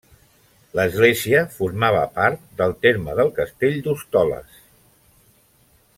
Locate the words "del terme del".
2.63-3.31